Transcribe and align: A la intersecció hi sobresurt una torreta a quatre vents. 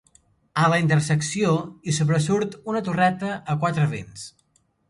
A 0.61 0.69
la 0.73 0.79
intersecció 0.83 1.51
hi 1.89 1.95
sobresurt 1.99 2.57
una 2.73 2.83
torreta 2.89 3.33
a 3.55 3.59
quatre 3.67 3.87
vents. 3.97 4.29